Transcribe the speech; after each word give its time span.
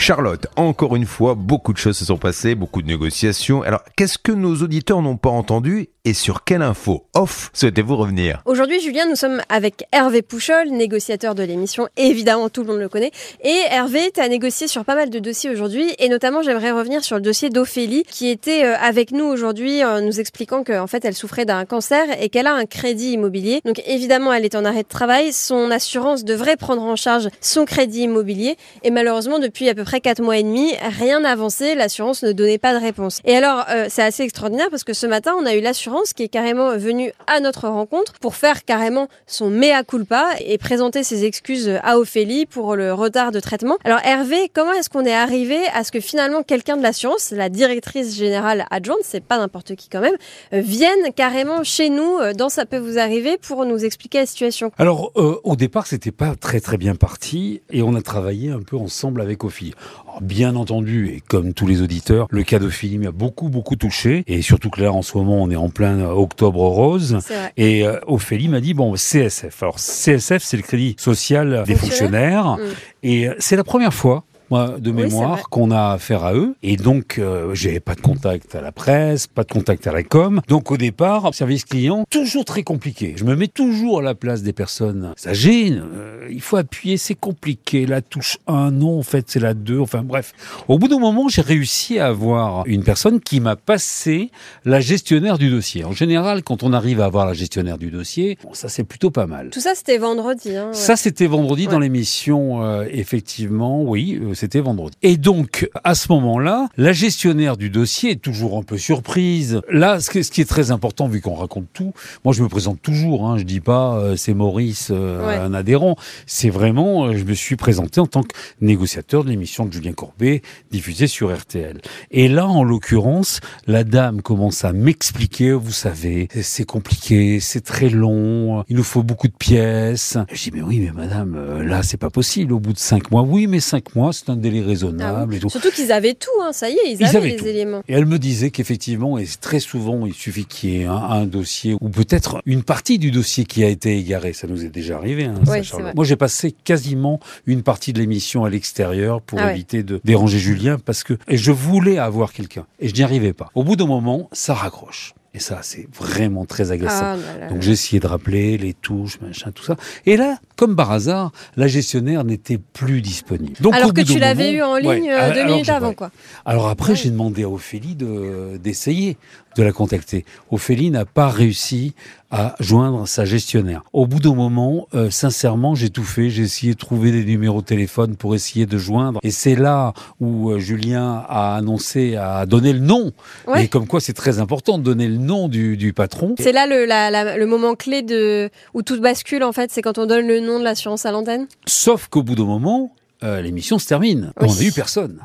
Charlotte, 0.00 0.46
encore 0.54 0.94
une 0.94 1.04
fois, 1.04 1.34
beaucoup 1.34 1.72
de 1.72 1.78
choses 1.78 1.98
se 1.98 2.04
sont 2.04 2.18
passées, 2.18 2.54
beaucoup 2.54 2.82
de 2.82 2.86
négociations. 2.86 3.62
Alors, 3.62 3.82
qu'est-ce 3.96 4.16
que 4.16 4.30
nos 4.30 4.54
auditeurs 4.62 5.02
n'ont 5.02 5.16
pas 5.16 5.28
entendu 5.28 5.88
et 6.04 6.14
sur 6.14 6.44
quelle 6.44 6.62
info 6.62 7.04
off 7.14 7.50
souhaitez-vous 7.52 7.96
revenir? 7.96 8.40
Aujourd'hui, 8.46 8.80
Julien, 8.80 9.06
nous 9.06 9.16
sommes 9.16 9.42
avec 9.50 9.84
Hervé 9.92 10.22
Pouchol, 10.22 10.70
négociateur 10.70 11.34
de 11.34 11.42
l'émission. 11.42 11.88
Évidemment, 11.98 12.48
tout 12.48 12.62
le 12.62 12.68
monde 12.68 12.78
le 12.78 12.88
connaît. 12.88 13.10
Et 13.42 13.60
Hervé, 13.70 14.10
tu 14.14 14.20
as 14.20 14.28
négocié 14.28 14.68
sur 14.68 14.84
pas 14.84 14.94
mal 14.94 15.10
de 15.10 15.18
dossiers 15.18 15.50
aujourd'hui. 15.50 15.92
Et 15.98 16.08
notamment, 16.08 16.42
j'aimerais 16.42 16.70
revenir 16.70 17.04
sur 17.04 17.16
le 17.16 17.22
dossier 17.22 17.50
d'Ophélie, 17.50 18.04
qui 18.04 18.28
était 18.28 18.64
euh, 18.64 18.76
avec 18.80 19.10
nous 19.10 19.24
aujourd'hui, 19.24 19.82
nous 20.02 20.20
expliquant 20.20 20.62
qu'en 20.62 20.86
fait, 20.86 21.04
elle 21.04 21.14
souffrait 21.14 21.44
d'un 21.44 21.64
cancer 21.66 22.06
et 22.22 22.28
qu'elle 22.28 22.46
a 22.46 22.54
un 22.54 22.64
crédit 22.64 23.12
immobilier. 23.12 23.60
Donc, 23.64 23.82
évidemment, 23.86 24.32
elle 24.32 24.44
est 24.44 24.54
en 24.54 24.64
arrêt 24.64 24.84
de 24.84 24.88
travail. 24.88 25.32
Son 25.32 25.70
assurance 25.72 26.24
devrait 26.24 26.56
prendre 26.56 26.82
en 26.82 26.96
charge 26.96 27.28
son 27.40 27.64
crédit 27.64 28.02
immobilier. 28.02 28.56
Et 28.84 28.90
malheureusement, 28.90 29.40
depuis 29.40 29.68
à 29.68 29.74
peu 29.74 29.84
près 29.88 30.02
4 30.02 30.20
mois 30.20 30.36
et 30.36 30.42
demi, 30.42 30.74
rien 30.98 31.20
n'a 31.20 31.30
avancé. 31.30 31.74
L'assurance 31.74 32.22
ne 32.22 32.32
donnait 32.32 32.58
pas 32.58 32.74
de 32.74 32.78
réponse. 32.78 33.20
Et 33.24 33.34
alors, 33.34 33.64
euh, 33.70 33.86
c'est 33.88 34.02
assez 34.02 34.22
extraordinaire 34.22 34.66
parce 34.70 34.84
que 34.84 34.92
ce 34.92 35.06
matin, 35.06 35.32
on 35.40 35.46
a 35.46 35.54
eu 35.54 35.62
l'assurance 35.62 36.12
qui 36.12 36.24
est 36.24 36.28
carrément 36.28 36.76
venu 36.76 37.10
à 37.26 37.40
notre 37.40 37.68
rencontre 37.68 38.12
pour 38.20 38.34
faire 38.34 38.66
carrément 38.66 39.08
son 39.26 39.48
mea 39.48 39.82
culpa 39.84 40.26
et 40.44 40.58
présenter 40.58 41.02
ses 41.04 41.24
excuses 41.24 41.72
à 41.82 41.98
Ophélie 41.98 42.44
pour 42.44 42.76
le 42.76 42.92
retard 42.92 43.32
de 43.32 43.40
traitement. 43.40 43.78
Alors 43.84 44.00
Hervé, 44.04 44.50
comment 44.54 44.74
est-ce 44.74 44.90
qu'on 44.90 45.06
est 45.06 45.14
arrivé 45.14 45.56
à 45.72 45.84
ce 45.84 45.90
que 45.90 46.00
finalement 46.00 46.42
quelqu'un 46.42 46.76
de 46.76 46.82
l'assurance, 46.82 47.30
la 47.30 47.48
directrice 47.48 48.14
générale 48.14 48.66
adjointe, 48.70 48.98
c'est 49.04 49.24
pas 49.24 49.38
n'importe 49.38 49.74
qui 49.74 49.88
quand 49.88 50.00
même, 50.00 50.16
euh, 50.52 50.60
vienne 50.60 51.14
carrément 51.16 51.64
chez 51.64 51.88
nous 51.88 52.18
euh, 52.18 52.34
dans 52.34 52.50
Ça 52.50 52.66
peut 52.66 52.76
vous 52.76 52.98
arriver 52.98 53.38
pour 53.38 53.64
nous 53.64 53.86
expliquer 53.86 54.18
la 54.18 54.26
situation? 54.26 54.70
Alors 54.76 55.12
euh, 55.16 55.40
au 55.44 55.56
départ, 55.56 55.86
c'était 55.86 56.10
pas 56.10 56.34
très 56.36 56.60
très 56.60 56.76
bien 56.76 56.94
parti 56.94 57.62
et 57.70 57.80
on 57.80 57.94
a 57.94 58.02
travaillé 58.02 58.50
un 58.50 58.60
peu 58.60 58.76
ensemble 58.76 59.22
avec 59.22 59.44
Ophélie. 59.44 59.72
Alors, 60.06 60.20
bien 60.20 60.56
entendu, 60.56 61.08
et 61.08 61.20
comme 61.20 61.54
tous 61.54 61.66
les 61.66 61.82
auditeurs, 61.82 62.26
le 62.30 62.42
cas 62.42 62.58
d'Ophélie 62.58 62.98
m'a 62.98 63.10
beaucoup 63.10 63.48
beaucoup 63.48 63.76
touché 63.76 64.24
et 64.26 64.42
surtout 64.42 64.70
que 64.70 64.82
là 64.82 64.92
en 64.92 65.02
ce 65.02 65.16
moment 65.16 65.42
on 65.42 65.50
est 65.50 65.56
en 65.56 65.68
plein 65.68 66.00
octobre 66.04 66.60
rose. 66.60 67.18
Et 67.56 67.86
euh, 67.86 67.98
Ophélie 68.06 68.48
m'a 68.48 68.60
dit 68.60 68.74
bon 68.74 68.94
CSF. 68.94 69.62
Alors 69.62 69.76
CSF 69.78 70.42
c'est 70.42 70.56
le 70.56 70.62
crédit 70.62 70.96
social 70.98 71.64
des 71.66 71.74
fonctionnaires. 71.74 72.56
Mm. 72.56 72.60
Et 73.02 73.28
euh, 73.28 73.34
c'est 73.38 73.56
la 73.56 73.64
première 73.64 73.94
fois 73.94 74.24
moi, 74.50 74.76
de 74.78 74.90
mémoire, 74.90 75.48
qu'on 75.50 75.70
a 75.70 75.92
affaire 75.92 76.24
à 76.24 76.34
eux. 76.34 76.54
Et 76.62 76.76
donc, 76.76 77.18
euh, 77.18 77.54
j'avais 77.54 77.80
pas 77.80 77.94
de 77.94 78.00
contact 78.00 78.54
à 78.54 78.60
la 78.60 78.72
presse, 78.72 79.26
pas 79.26 79.44
de 79.44 79.52
contact 79.52 79.86
à 79.86 79.92
la 79.92 80.02
com. 80.02 80.40
Donc, 80.48 80.70
au 80.70 80.76
départ, 80.76 81.34
service 81.34 81.64
client, 81.64 82.04
toujours 82.10 82.44
très 82.44 82.62
compliqué. 82.62 83.14
Je 83.16 83.24
me 83.24 83.36
mets 83.36 83.48
toujours 83.48 84.00
à 84.00 84.02
la 84.02 84.14
place 84.14 84.42
des 84.42 84.52
personnes 84.52 85.14
âgées. 85.26 85.72
Euh, 85.72 86.28
il 86.30 86.40
faut 86.40 86.56
appuyer, 86.56 86.96
c'est 86.96 87.14
compliqué. 87.14 87.86
La 87.86 88.00
touche 88.00 88.38
1, 88.46 88.70
non, 88.70 88.98
en 88.98 89.02
fait, 89.02 89.26
c'est 89.28 89.40
la 89.40 89.54
2. 89.54 89.80
Enfin, 89.80 90.02
bref. 90.02 90.32
Au 90.68 90.78
bout 90.78 90.88
d'un 90.88 90.98
moment, 90.98 91.28
j'ai 91.28 91.42
réussi 91.42 91.98
à 91.98 92.06
avoir 92.06 92.66
une 92.66 92.84
personne 92.84 93.20
qui 93.20 93.40
m'a 93.40 93.56
passé 93.56 94.30
la 94.64 94.80
gestionnaire 94.80 95.38
du 95.38 95.50
dossier. 95.50 95.84
En 95.84 95.92
général, 95.92 96.42
quand 96.42 96.62
on 96.62 96.72
arrive 96.72 97.00
à 97.00 97.04
avoir 97.04 97.26
la 97.26 97.34
gestionnaire 97.34 97.78
du 97.78 97.90
dossier, 97.90 98.38
bon, 98.42 98.54
ça, 98.54 98.68
c'est 98.68 98.84
plutôt 98.84 99.10
pas 99.10 99.26
mal. 99.26 99.50
Tout 99.50 99.60
ça, 99.60 99.74
c'était 99.74 99.98
vendredi. 99.98 100.56
Hein, 100.56 100.70
Ça, 100.72 100.96
c'était 100.96 101.26
vendredi 101.26 101.66
dans 101.66 101.78
l'émission, 101.78 102.62
euh, 102.62 102.84
effectivement, 102.90 103.82
oui 103.82 104.18
euh, 104.20 104.34
c'était 104.38 104.60
vendredi. 104.60 104.96
Et 105.02 105.16
donc, 105.16 105.68
à 105.82 105.94
ce 105.94 106.12
moment-là, 106.12 106.68
la 106.76 106.92
gestionnaire 106.92 107.56
du 107.56 107.70
dossier 107.70 108.12
est 108.12 108.22
toujours 108.22 108.56
un 108.56 108.62
peu 108.62 108.78
surprise. 108.78 109.60
Là, 109.68 109.98
ce 110.00 110.10
qui 110.10 110.40
est 110.40 110.48
très 110.48 110.70
important, 110.70 111.08
vu 111.08 111.20
qu'on 111.20 111.34
raconte 111.34 111.66
tout, 111.72 111.92
moi 112.24 112.32
je 112.32 112.42
me 112.42 112.48
présente 112.48 112.80
toujours, 112.80 113.26
hein, 113.26 113.36
je 113.36 113.42
dis 113.42 113.60
pas 113.60 113.98
euh, 113.98 114.16
c'est 114.16 114.34
Maurice, 114.34 114.88
euh, 114.92 115.44
un 115.44 115.54
adhérent, 115.54 115.96
c'est 116.26 116.50
vraiment, 116.50 117.06
euh, 117.06 117.16
je 117.16 117.24
me 117.24 117.34
suis 117.34 117.56
présenté 117.56 118.00
en 118.00 118.06
tant 118.06 118.22
que 118.22 118.34
négociateur 118.60 119.24
de 119.24 119.30
l'émission 119.30 119.66
de 119.66 119.72
Julien 119.72 119.92
Courbet, 119.92 120.42
diffusée 120.70 121.08
sur 121.08 121.36
RTL. 121.36 121.80
Et 122.12 122.28
là, 122.28 122.46
en 122.46 122.62
l'occurrence, 122.62 123.40
la 123.66 123.82
dame 123.82 124.22
commence 124.22 124.64
à 124.64 124.72
m'expliquer, 124.72 125.52
vous 125.52 125.72
savez, 125.72 126.28
c'est 126.42 126.64
compliqué, 126.64 127.40
c'est 127.40 127.62
très 127.62 127.88
long, 127.88 128.62
il 128.68 128.76
nous 128.76 128.84
faut 128.84 129.02
beaucoup 129.02 129.28
de 129.28 129.32
pièces. 129.32 130.16
Je 130.32 130.44
dis, 130.44 130.50
mais 130.52 130.62
oui, 130.62 130.78
mais 130.78 130.92
madame, 130.92 131.60
là, 131.62 131.82
c'est 131.82 131.96
pas 131.96 132.10
possible, 132.10 132.52
au 132.52 132.60
bout 132.60 132.72
de 132.72 132.78
cinq 132.78 133.10
mois. 133.10 133.22
Oui, 133.22 133.48
mais 133.48 133.58
cinq 133.58 133.96
mois, 133.96 134.12
c'est 134.12 134.27
un 134.30 134.36
délai 134.36 134.60
raisonnable. 134.62 135.32
Ah 135.32 135.36
et 135.36 135.40
tout. 135.40 135.50
Surtout 135.50 135.70
qu'ils 135.70 135.92
avaient 135.92 136.14
tout, 136.14 136.30
hein, 136.42 136.52
ça 136.52 136.68
y 136.70 136.74
est, 136.74 136.92
ils, 136.92 137.04
avaient, 137.04 137.36
les 137.36 137.46
éléments. 137.48 137.82
Et 137.88 137.94
elle 137.94 138.06
me 138.06 138.18
disait 138.18 138.50
qu'effectivement, 138.50 139.18
et 139.18 139.26
très 139.40 139.60
souvent, 139.60 140.06
il 140.06 140.14
suffit 140.14 140.44
qu'il 140.44 140.70
y 140.70 140.82
ait 140.82 140.84
un, 140.86 140.94
un 140.94 141.26
dossier 141.26 141.76
ou 141.80 141.88
peut-être 141.88 142.40
une 142.46 142.62
partie 142.62 142.98
du 142.98 143.10
dossier 143.10 143.44
qui 143.44 143.64
a 143.64 143.68
été 143.68 143.96
égaré. 143.96 144.32
Ça 144.32 144.46
nous 144.46 144.64
est 144.64 144.70
déjà 144.70 144.96
arrivé. 144.96 145.24
Hein, 145.24 145.34
Ouais, 145.46 145.62
ça. 145.62 145.78
Moi, 145.94 146.04
j'ai 146.04 146.16
passé 146.16 146.52
quasiment 146.64 147.20
une 147.46 147.62
partie 147.62 147.92
de 147.92 147.98
l'émission 148.00 148.44
à 148.44 148.50
l'extérieur 148.50 149.20
pour 149.22 149.38
Ah 149.38 149.46
ouais. 149.46 149.52
éviter 149.54 149.82
de 149.82 150.00
déranger 150.04 150.38
Julien 150.38 150.78
parce 150.78 151.04
que 151.04 151.14
et 151.28 151.36
je 151.36 151.50
voulais 151.52 151.98
avoir 151.98 152.32
quelqu'un 152.32 152.66
et 152.80 152.88
je 152.88 152.94
n'y 152.94 153.02
arrivais 153.02 153.32
pas. 153.32 153.50
Au 153.54 153.64
bout 153.64 153.76
d'un 153.76 153.86
moment, 153.86 154.28
ça 154.32 154.54
raccroche. 154.54 155.14
Et 155.34 155.40
ça, 155.40 155.60
c'est 155.62 155.86
vraiment 155.94 156.46
très 156.46 156.72
agaçant. 156.72 157.00
Ah, 157.02 157.16
là, 157.16 157.38
là, 157.40 157.48
Donc 157.48 157.60
j'ai 157.62 157.72
essayé 157.72 158.00
de 158.00 158.06
rappeler 158.06 158.56
les 158.58 158.72
touches, 158.74 159.20
machin, 159.20 159.52
tout 159.52 159.62
ça. 159.62 159.76
Et 160.06 160.16
là, 160.16 160.38
comme 160.58 160.76
par 160.76 160.90
hasard, 160.92 161.30
la 161.56 161.68
gestionnaire 161.68 162.24
n'était 162.24 162.58
plus 162.58 163.00
disponible. 163.00 163.54
Donc, 163.60 163.72
Alors 163.74 163.94
que 163.94 164.00
tu 164.02 164.18
l'avais 164.18 164.52
eu 164.52 164.62
en 164.62 164.76
ligne 164.76 164.88
Ouais, 165.04 165.10
euh, 165.12 165.32
deux 165.32 165.40
alors 165.40 165.52
minutes 165.52 165.68
avant, 165.70 165.94
quoi. 165.94 166.10
Alors 166.44 166.68
après, 166.68 166.90
Ouais. 166.92 166.96
j'ai 166.96 167.10
demandé 167.10 167.44
à 167.44 167.48
Ophélie 167.48 167.94
de- 167.94 168.58
d'essayer 168.62 169.16
de, 169.56 169.62
la 169.64 169.72
contacter. 169.72 170.24
Ophélie 170.52 170.90
n'a 170.92 171.04
pas 171.04 171.28
réussi 171.28 171.92
à 172.30 172.54
joindre 172.60 173.08
sa 173.08 173.24
gestionnaire. 173.24 173.82
Au 173.92 174.06
bout 174.06 174.20
d'un 174.20 174.34
moment, 174.34 174.86
euh, 174.94 175.10
sincèrement, 175.10 175.74
j'ai 175.74 175.90
tout 175.90 176.04
fait. 176.04 176.30
J'ai 176.30 176.42
essayé 176.44 176.74
de 176.74 176.78
trouver 176.78 177.10
des 177.10 177.24
numéros 177.24 177.60
de 177.60 177.66
téléphone 177.66 178.14
pour 178.14 178.36
essayer 178.36 178.66
de 178.66 178.78
joindre. 178.78 179.18
Et 179.24 179.32
c'est 179.32 179.56
là 179.56 179.94
où 180.20 180.50
euh, 180.50 180.58
Julien 180.60 181.24
a 181.28 181.56
annoncé, 181.56 182.14
a 182.14 182.46
donné 182.46 182.72
le 182.72 182.78
nom. 182.78 183.10
Ouais. 183.48 183.64
Et 183.64 183.68
comme 183.68 183.88
quoi, 183.88 184.00
c'est 184.00 184.12
très 184.12 184.38
important 184.38 184.78
de 184.78 184.84
donner 184.84 185.08
le 185.08 185.16
nom 185.16 185.48
du, 185.48 185.76
du 185.76 185.92
patron. 185.92 186.36
C'est 186.38 186.52
là 186.52 186.66
le, 186.68 186.84
la- 186.84 187.10
la- 187.10 187.36
le 187.36 187.46
moment 187.46 187.74
clé 187.74 188.02
de 188.02 188.50
où 188.74 188.82
tout 188.82 189.00
bascule 189.00 189.42
en 189.42 189.52
fait, 189.52 189.72
c'est 189.72 189.82
quand 189.82 189.98
on 189.98 190.06
donne 190.06 190.28
le 190.28 190.38
nom 190.38 190.47
de 190.56 190.64
l'assurance 190.64 191.04
à 191.04 191.12
l'antenne? 191.12 191.46
Sauf 191.66 192.08
qu'au 192.08 192.22
bout 192.22 192.34
d'un 192.34 192.46
moment, 192.46 192.94
euh, 193.22 193.42
l'émission 193.42 193.78
se 193.78 193.86
termine. 193.86 194.32
Oui. 194.40 194.48
On 194.48 194.54
n'a 194.54 194.62
eu 194.62 194.72
personne. 194.72 195.20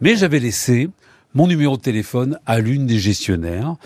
Mais 0.00 0.16
j'avais 0.16 0.38
laissé 0.38 0.88
mon 1.34 1.46
numéro 1.46 1.76
de 1.76 1.82
téléphone 1.82 2.38
à 2.46 2.60
l'une 2.60 2.86
des 2.86 2.98
gestionnaires 2.98 3.76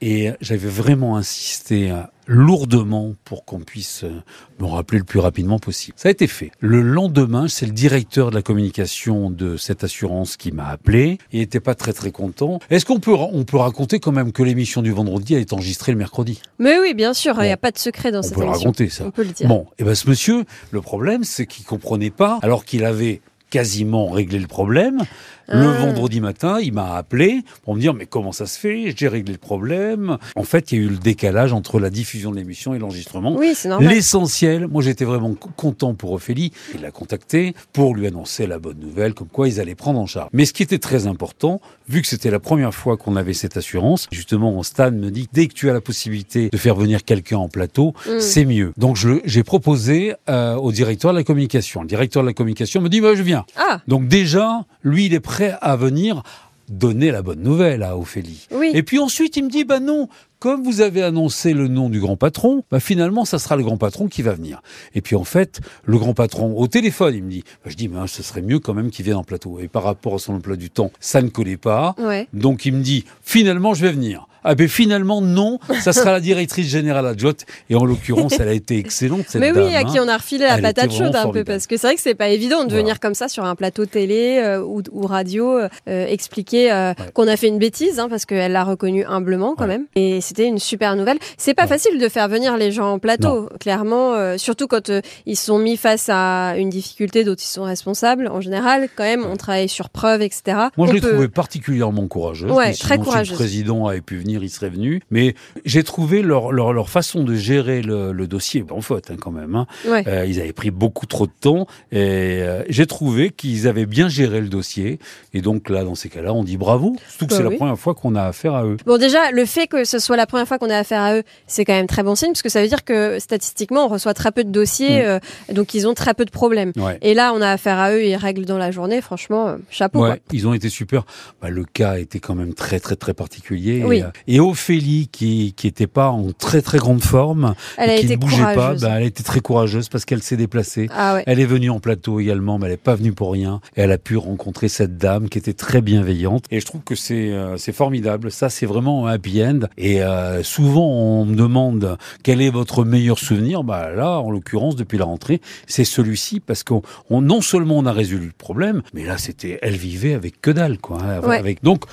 et 0.00 0.32
j'avais 0.40 0.68
vraiment 0.68 1.16
insisté 1.16 1.90
lourdement 2.26 3.14
pour 3.24 3.44
qu'on 3.44 3.60
puisse 3.60 4.04
euh, 4.04 4.22
me 4.60 4.66
rappeler 4.66 4.98
le 4.98 5.04
plus 5.04 5.18
rapidement 5.18 5.58
possible. 5.58 5.94
Ça 5.98 6.08
a 6.08 6.12
été 6.12 6.26
fait. 6.26 6.50
Le 6.60 6.82
lendemain, 6.82 7.48
c'est 7.48 7.66
le 7.66 7.72
directeur 7.72 8.30
de 8.30 8.34
la 8.34 8.42
communication 8.42 9.30
de 9.30 9.56
cette 9.56 9.84
assurance 9.84 10.36
qui 10.36 10.52
m'a 10.52 10.66
appelé. 10.68 11.18
Il 11.32 11.40
n'était 11.40 11.60
pas 11.60 11.74
très 11.74 11.92
très 11.92 12.10
content. 12.10 12.58
Est-ce 12.70 12.84
qu'on 12.84 13.00
peut, 13.00 13.12
on 13.14 13.44
peut 13.44 13.56
raconter 13.58 14.00
quand 14.00 14.12
même 14.12 14.32
que 14.32 14.42
l'émission 14.42 14.82
du 14.82 14.90
vendredi 14.92 15.34
a 15.36 15.38
été 15.38 15.54
enregistrée 15.54 15.92
le 15.92 15.98
mercredi? 15.98 16.40
Mais 16.58 16.78
oui, 16.78 16.94
bien 16.94 17.14
sûr, 17.14 17.34
il 17.38 17.44
n'y 17.46 17.52
a 17.52 17.56
Bon. 17.56 17.60
pas 17.60 17.70
de 17.70 17.78
secret 17.78 18.10
dans 18.12 18.18
On 18.20 18.22
cette 18.22 18.34
peut 18.34 18.40
le 18.40 18.46
émission. 18.46 18.60
raconter 18.70 18.88
ça. 18.88 19.04
On 19.06 19.10
peut 19.10 19.24
le 19.24 19.30
dire. 19.30 19.48
Bon, 19.48 19.66
et 19.78 19.84
ben 19.84 19.94
ce 19.94 20.08
monsieur, 20.08 20.44
le 20.70 20.80
problème, 20.80 21.24
c'est 21.24 21.46
qu'il 21.46 21.64
comprenait 21.64 22.10
pas, 22.10 22.38
alors 22.42 22.64
qu'il 22.64 22.84
avait 22.84 23.20
quasiment 23.58 24.08
réglé 24.08 24.40
le 24.40 24.48
problème. 24.48 25.02
Le 25.46 25.66
vendredi 25.66 26.22
matin, 26.22 26.58
il 26.58 26.72
m'a 26.72 26.94
appelé 26.96 27.42
pour 27.64 27.74
me 27.74 27.80
dire 27.80 27.92
mais 27.92 28.06
comment 28.06 28.32
ça 28.32 28.46
se 28.46 28.58
fait? 28.58 28.94
J'ai 28.96 29.08
réglé 29.08 29.32
le 29.32 29.38
problème. 29.38 30.16
En 30.36 30.42
fait, 30.42 30.72
il 30.72 30.78
y 30.78 30.80
a 30.80 30.84
eu 30.84 30.88
le 30.88 30.96
décalage 30.96 31.52
entre 31.52 31.78
la 31.78 31.90
diffusion 31.90 32.30
de 32.30 32.36
l'émission 32.38 32.72
et 32.74 32.78
l'enregistrement. 32.78 33.36
Oui, 33.36 33.52
c'est 33.54 33.68
normal. 33.68 33.92
L'essentiel, 33.92 34.66
moi 34.68 34.82
j'étais 34.82 35.04
vraiment 35.04 35.34
co- 35.34 35.50
content 35.54 35.92
pour 35.92 36.12
Ophélie. 36.12 36.50
Il 36.74 36.80
l'a 36.80 36.90
contacté 36.90 37.54
pour 37.74 37.94
lui 37.94 38.06
annoncer 38.06 38.46
la 38.46 38.58
bonne 38.58 38.78
nouvelle, 38.80 39.12
comme 39.12 39.28
quoi 39.28 39.46
ils 39.46 39.60
allaient 39.60 39.74
prendre 39.74 40.00
en 40.00 40.06
charge. 40.06 40.30
Mais 40.32 40.46
ce 40.46 40.54
qui 40.54 40.62
était 40.62 40.78
très 40.78 41.06
important, 41.06 41.60
vu 41.90 42.00
que 42.00 42.08
c'était 42.08 42.30
la 42.30 42.40
première 42.40 42.74
fois 42.74 42.96
qu'on 42.96 43.14
avait 43.14 43.34
cette 43.34 43.58
assurance, 43.58 44.08
justement, 44.10 44.62
Stan 44.62 44.90
me 44.92 45.10
dit 45.10 45.28
dès 45.34 45.46
que 45.46 45.52
tu 45.52 45.68
as 45.68 45.74
la 45.74 45.82
possibilité 45.82 46.48
de 46.48 46.56
faire 46.56 46.74
venir 46.74 47.04
quelqu'un 47.04 47.36
en 47.36 47.48
plateau, 47.50 47.92
Mm. 48.06 48.18
c'est 48.18 48.46
mieux. 48.46 48.72
Donc 48.78 48.96
j'ai 49.26 49.42
proposé 49.44 50.14
euh, 50.30 50.54
au 50.56 50.72
directeur 50.72 51.12
de 51.12 51.18
la 51.18 51.24
communication. 51.24 51.82
Le 51.82 51.86
directeur 51.86 52.22
de 52.22 52.28
la 52.28 52.32
communication 52.34 52.80
me 52.80 52.88
dit 52.88 53.02
bah, 53.02 53.14
je 53.14 53.22
viens. 53.22 53.43
Ah, 53.56 53.80
Donc 53.88 54.08
déjà, 54.08 54.64
lui, 54.82 55.06
il 55.06 55.14
est 55.14 55.20
prêt 55.20 55.56
à 55.60 55.76
venir 55.76 56.22
donner 56.70 57.10
la 57.10 57.20
bonne 57.20 57.42
nouvelle 57.42 57.82
à 57.82 57.96
Ophélie. 57.96 58.48
oui. 58.50 58.70
Et 58.72 58.82
puis 58.82 58.98
ensuite, 58.98 59.36
il 59.36 59.44
me 59.44 59.50
dit, 59.50 59.64
bah 59.64 59.80
non, 59.80 60.08
comme 60.38 60.62
vous 60.64 60.80
avez 60.80 61.02
annoncé 61.02 61.52
le 61.52 61.68
nom 61.68 61.90
du 61.90 62.00
grand 62.00 62.16
patron, 62.16 62.64
bah 62.70 62.80
finalement, 62.80 63.26
ça 63.26 63.38
sera 63.38 63.56
le 63.56 63.62
grand 63.62 63.76
patron 63.76 64.08
qui 64.08 64.22
va 64.22 64.32
venir. 64.32 64.62
Et 64.94 65.02
puis 65.02 65.14
en 65.14 65.24
fait, 65.24 65.60
le 65.84 65.98
grand 65.98 66.14
patron, 66.14 66.56
au 66.56 66.66
téléphone, 66.66 67.14
il 67.14 67.22
me 67.22 67.30
dit, 67.30 67.44
bah, 67.62 67.70
je 67.70 67.76
dis, 67.76 67.88
bah, 67.88 68.04
ce 68.06 68.22
serait 68.22 68.40
mieux 68.40 68.60
quand 68.60 68.72
même 68.72 68.90
qu'il 68.90 69.04
vienne 69.04 69.18
en 69.18 69.24
plateau. 69.24 69.58
Et 69.60 69.68
par 69.68 69.82
rapport 69.82 70.14
à 70.14 70.18
son 70.18 70.34
emploi 70.36 70.56
du 70.56 70.70
temps, 70.70 70.90
ça 71.00 71.20
ne 71.20 71.28
collait 71.28 71.58
pas. 71.58 71.94
Ouais. 71.98 72.28
Donc 72.32 72.64
il 72.64 72.72
me 72.72 72.80
dit, 72.82 73.04
finalement, 73.22 73.74
je 73.74 73.82
vais 73.82 73.92
venir. 73.92 74.26
Ah 74.44 74.54
ben 74.54 74.68
finalement 74.68 75.20
non, 75.22 75.58
ça 75.80 75.92
sera 75.92 76.12
la 76.12 76.20
directrice 76.20 76.66
générale 76.68 77.06
adjointe 77.06 77.46
et 77.70 77.74
en 77.74 77.84
l'occurrence 77.84 78.34
elle 78.38 78.48
a 78.48 78.52
été 78.52 78.78
excellente 78.78 79.24
cette 79.28 79.40
Mais 79.40 79.52
dame. 79.52 79.66
oui, 79.66 79.74
à 79.74 79.84
qui 79.84 79.98
hein. 79.98 80.02
on 80.04 80.08
a 80.08 80.16
refilé 80.16 80.44
la 80.44 80.58
patate 80.58 80.92
chaude 80.92 81.16
un 81.16 81.30
peu 81.30 81.44
parce 81.44 81.66
que 81.66 81.76
c'est 81.76 81.86
vrai 81.86 81.96
que 81.96 82.02
c'est 82.02 82.14
pas 82.14 82.28
évident 82.28 82.58
de 82.64 82.68
Voilà. 82.70 82.82
venir 82.82 83.00
comme 83.00 83.14
ça 83.14 83.28
sur 83.28 83.44
un 83.44 83.54
plateau 83.54 83.86
télé 83.86 84.38
euh, 84.42 84.60
ou, 84.62 84.82
ou 84.92 85.06
radio 85.06 85.58
euh, 85.58 86.06
expliquer 86.06 86.70
euh, 86.72 86.84
Ouais. 86.84 86.94
qu'on 87.14 87.26
a 87.28 87.36
fait 87.36 87.48
une 87.48 87.58
bêtise 87.58 87.98
hein, 87.98 88.08
parce 88.10 88.26
qu'elle 88.26 88.52
l'a 88.52 88.64
reconnu 88.64 89.04
humblement 89.06 89.54
quand 89.56 89.64
Ouais. 89.64 89.68
même 89.78 89.86
et 89.96 90.20
c'était 90.20 90.46
une 90.46 90.58
super 90.58 90.94
nouvelle. 90.96 91.18
C'est 91.38 91.54
pas 91.54 91.62
Ouais. 91.62 91.68
facile 91.68 91.98
de 91.98 92.08
faire 92.10 92.28
venir 92.28 92.56
les 92.58 92.70
gens 92.72 92.92
en 92.92 92.98
plateau, 92.98 93.48
clairement, 93.58 94.36
surtout 94.36 94.66
quand 94.66 94.92
ils 95.26 95.36
sont 95.36 95.58
mis 95.58 95.76
face 95.78 96.08
à 96.10 96.56
une 96.58 96.68
difficulté 96.68 97.24
dont 97.24 97.34
ils 97.34 97.40
sont 97.46 97.62
responsables. 97.62 98.28
En 98.28 98.40
général, 98.42 98.88
quand 98.94 99.04
même, 99.04 99.24
on 99.24 99.36
travaille 99.36 99.68
sur 99.68 99.88
preuve, 99.88 100.20
etc. 100.22 100.58
Moi, 100.76 100.86
je 100.88 100.92
l'ai 100.92 101.00
peut- 101.00 101.10
trouvé 101.10 101.28
particulièrement 101.28 102.06
courageuse. 102.06 102.50
Ouais, 102.50 102.72
très 102.74 102.98
courageuse. 102.98 103.30
Le 103.30 103.36
président 103.36 103.86
avait 103.86 104.00
pu 104.02 104.18
venir, 104.18 104.33
il 104.42 104.50
serait 104.50 104.70
venu. 104.70 105.00
Mais 105.10 105.34
j'ai 105.64 105.82
trouvé 105.84 106.22
leur, 106.22 106.52
leur, 106.52 106.72
leur 106.72 106.88
façon 106.88 107.22
de 107.24 107.34
gérer 107.34 107.82
le, 107.82 108.12
le 108.12 108.26
dossier 108.26 108.64
en 108.70 108.80
faute 108.80 109.10
hein, 109.10 109.16
quand 109.20 109.30
même. 109.30 109.54
hein. 109.54 109.66
Ouais. 109.86 110.04
Euh, 110.06 110.26
ils 110.26 110.40
avaient 110.40 110.52
pris 110.52 110.70
beaucoup 110.70 111.06
trop 111.06 111.26
de 111.26 111.32
temps 111.40 111.66
et 111.92 112.40
euh, 112.42 112.62
j'ai 112.68 112.86
trouvé 112.86 113.30
qu'ils 113.30 113.68
avaient 113.68 113.86
bien 113.86 114.08
géré 114.08 114.40
le 114.40 114.48
dossier. 114.48 114.98
Et 115.32 115.40
donc 115.40 115.68
là, 115.70 115.84
dans 115.84 115.94
ces 115.94 116.08
cas-là, 116.08 116.32
on 116.32 116.44
dit 116.44 116.56
bravo. 116.56 116.96
Surtout 117.08 117.26
que 117.26 117.30
Bah 117.30 117.36
c'est 117.38 117.44
oui. 117.46 117.50
la 117.52 117.56
première 117.56 117.78
fois 117.78 117.94
qu'on 117.94 118.14
a 118.14 118.22
affaire 118.24 118.54
à 118.54 118.64
eux. 118.64 118.76
Bon, 118.86 118.98
déjà, 118.98 119.30
le 119.30 119.44
fait 119.44 119.66
que 119.66 119.84
ce 119.84 119.98
soit 119.98 120.16
la 120.16 120.26
première 120.26 120.46
fois 120.48 120.58
qu'on 120.58 120.70
a 120.70 120.76
affaire 120.78 121.00
à 121.02 121.16
eux, 121.16 121.22
c'est 121.46 121.64
quand 121.64 121.72
même 121.74 121.86
très 121.86 122.02
bon 122.02 122.14
signe, 122.14 122.28
parce 122.32 122.42
que 122.42 122.48
ça 122.48 122.62
veut 122.62 122.68
dire 122.68 122.84
que 122.84 123.18
statistiquement, 123.18 123.84
on 123.86 123.88
reçoit 123.88 124.14
très 124.14 124.32
peu 124.32 124.44
de 124.44 124.50
dossiers, 124.50 125.02
Mm. 125.02 125.04
euh, 125.06 125.18
donc 125.52 125.74
ils 125.74 125.86
ont 125.86 125.94
très 125.94 126.14
peu 126.14 126.24
de 126.24 126.30
problèmes. 126.30 126.72
Ouais. 126.76 126.98
Et 127.02 127.14
là, 127.14 127.32
on 127.34 127.40
a 127.40 127.48
affaire 127.50 127.78
à 127.78 127.92
eux, 127.92 128.04
ils 128.04 128.16
règlent 128.16 128.44
dans 128.44 128.58
la 128.58 128.70
journée, 128.70 129.00
franchement, 129.00 129.56
chapeau. 129.70 130.02
Ouais, 130.06 130.20
ils 130.32 130.46
ont 130.46 130.54
été 130.54 130.68
super. 130.68 131.04
Bah, 131.42 131.50
le 131.50 131.64
cas 131.64 131.98
était 131.98 132.18
quand 132.20 132.34
même 132.34 132.54
très 132.54 132.80
très 132.80 132.96
très 132.96 133.14
particulier. 133.14 133.82
Oui. 133.84 134.02
Et, 134.26 134.40
Ophélie, 134.40 135.08
qui 135.10 135.52
qui 135.56 135.66
était 135.66 135.86
pas 135.86 136.08
en 136.10 136.32
très 136.32 136.62
très 136.62 136.78
grande 136.78 137.02
forme, 137.02 137.54
Elle 137.76 137.90
et 137.90 138.00
qui 138.00 138.06
ne 138.08 138.16
bougeait 138.16 138.36
courageuse. 138.38 138.80
pas, 138.82 138.88
bah, 138.88 138.94
elle 139.00 139.06
était 139.06 139.22
très 139.22 139.40
courageuse 139.40 139.88
parce 139.88 140.04
qu'elle 140.04 140.22
s'est 140.22 140.36
déplacée. 140.36 140.88
Ah 140.94 141.14
ouais. 141.14 141.22
Elle 141.26 141.40
est 141.40 141.46
venue 141.46 141.70
en 141.70 141.80
plateau 141.80 142.20
également, 142.20 142.58
mais 142.58 142.66
elle 142.66 142.72
n'est 142.72 142.76
pas 142.78 142.94
venue 142.94 143.12
pour 143.12 143.32
rien. 143.32 143.60
Et 143.76 143.82
elle 143.82 143.92
a 143.92 143.98
pu 143.98 144.16
rencontrer 144.16 144.68
cette 144.68 144.96
dame 144.96 145.28
qui 145.28 145.38
était 145.38 145.52
très 145.52 145.80
bienveillante. 145.80 146.44
Et 146.50 146.60
je 146.60 146.66
trouve 146.66 146.82
que 146.82 146.94
c'est 146.94 147.30
euh, 147.32 147.56
c'est 147.56 147.72
formidable. 147.72 148.30
Ça, 148.30 148.48
c'est 148.50 148.66
vraiment 148.66 149.06
un 149.06 149.12
happy 149.12 149.42
end. 149.44 149.60
Et 149.76 150.02
euh, 150.02 150.42
souvent, 150.42 150.86
on 150.88 151.24
me 151.26 151.34
demande 151.34 151.96
quel 152.22 152.40
est 152.40 152.50
votre 152.50 152.84
meilleur 152.84 153.18
souvenir. 153.18 153.62
Bah 153.64 153.90
là, 153.94 154.20
en 154.20 154.30
l'occurrence, 154.30 154.76
depuis 154.76 154.98
la 154.98 155.04
rentrée, 155.04 155.40
c'est 155.66 155.84
celui-ci 155.84 156.40
parce 156.40 156.62
qu'on 156.64 156.82
on- 157.10 157.20
non 157.20 157.40
seulement 157.40 157.76
on 157.78 157.86
a 157.86 157.92
résolu 157.92 158.26
le 158.26 158.32
problème, 158.36 158.82
mais 158.94 159.04
là, 159.04 159.18
c'était 159.18 159.58
elle 159.62 159.76
vivait 159.76 160.14
avec 160.14 160.40
que 160.40 160.50
dalle, 160.50 160.78
quoi. 160.78 160.98
hein, 161.02 161.20
Ouais. 161.20 161.38
avec 161.38 161.62
donc 161.62 161.84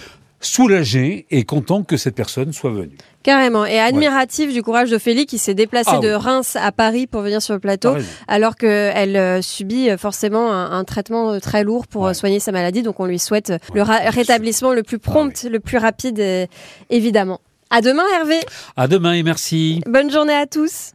soulagé 0.42 1.26
et 1.32 1.44
content 1.44 1.84
que 1.84 1.98
cette 1.98 2.16
personne 2.16 2.52
soit 2.54 2.72
venue. 2.72 2.98
Carrément. 3.24 3.66
Et 3.66 3.80
admiratif 3.80 4.52
du 4.52 4.64
courage 4.64 4.90
d'Ophélie 4.90 5.26
qui 5.28 5.38
s'est 5.38 5.54
déplacée 5.54 5.92
Ah 5.94 6.00
de 6.00 6.08
oui. 6.10 6.16
Reims 6.16 6.58
à 6.60 6.72
Paris 6.72 7.06
pour 7.08 7.22
venir 7.22 7.42
sur 7.42 7.54
le 7.54 7.60
plateau. 7.60 7.96
Alors 8.28 8.56
qu'elle 8.56 9.16
euh, 9.16 9.42
subit 9.42 9.90
euh, 9.90 9.98
forcément 9.98 10.52
un, 10.52 10.72
un 10.72 10.84
traitement 10.84 11.32
euh, 11.34 11.40
très 11.40 11.64
lourd 11.64 11.88
pour 11.88 12.02
Ouais. 12.04 12.14
soigner 12.16 12.40
sa 12.40 12.52
maladie, 12.52 12.82
donc 12.82 13.00
on 13.00 13.06
lui 13.06 13.20
souhaite 13.20 13.54
le 13.76 13.84
rétablissement 13.84 14.74
le 14.74 14.82
plus 14.84 14.98
prompt, 15.00 15.44
le 15.44 15.60
plus 15.60 15.78
rapide, 15.78 16.48
évidemment. 16.90 17.40
À 17.70 17.82
demain, 17.82 18.04
Hervé. 18.16 18.40
À 18.76 18.88
demain 18.88 19.14
et 19.14 19.24
merci. 19.24 19.82
Bonne 19.86 20.12
journée 20.12 20.34
à 20.34 20.46
tous. 20.48 20.92